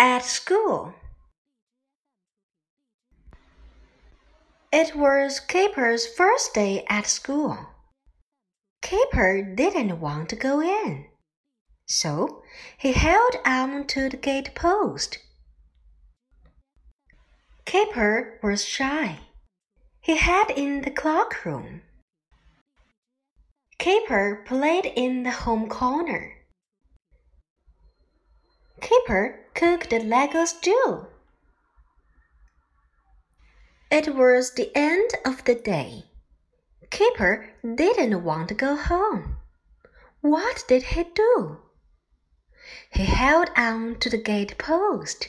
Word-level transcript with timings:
at 0.00 0.24
school. 0.24 0.94
It 4.72 4.96
was 4.96 5.40
Kipper's 5.40 6.06
first 6.06 6.54
day 6.54 6.86
at 6.88 7.06
school. 7.06 7.58
Kipper 8.80 9.42
didn't 9.42 10.00
want 10.00 10.30
to 10.30 10.36
go 10.36 10.62
in, 10.62 11.04
so 11.84 12.42
he 12.78 12.92
held 12.92 13.36
on 13.44 13.86
to 13.88 14.08
the 14.08 14.16
gate 14.16 14.54
post. 14.54 15.18
Kipper 17.66 18.40
was 18.42 18.64
shy. 18.64 19.18
He 20.00 20.16
hid 20.16 20.50
in 20.56 20.80
the 20.80 20.90
cloakroom. 20.90 21.82
Kipper 23.78 24.44
played 24.46 24.86
in 24.86 25.24
the 25.24 25.30
home 25.30 25.68
corner. 25.68 26.32
Kipper 28.80 29.49
cooked 29.60 29.92
Lego 29.92 30.46
stew. 30.46 31.06
It 33.90 34.14
was 34.14 34.54
the 34.54 34.74
end 34.74 35.10
of 35.22 35.44
the 35.44 35.54
day. 35.54 36.04
Kipper 36.88 37.50
didn't 37.62 38.24
want 38.24 38.48
to 38.48 38.54
go 38.54 38.74
home. 38.74 39.36
What 40.22 40.64
did 40.66 40.84
he 40.84 41.04
do? 41.04 41.58
He 42.90 43.04
held 43.04 43.50
on 43.54 43.98
to 43.98 44.08
the 44.08 44.16
gate 44.16 44.56
post. 44.56 45.28